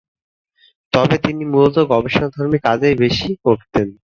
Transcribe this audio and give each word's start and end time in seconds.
তবে 0.93 1.15
তিনি 1.25 1.43
মূলত 1.51 1.75
গবেষণাধর্মী 1.91 2.57
কাজই 2.65 2.95
বেশি 3.03 3.29
করতেন। 3.45 3.87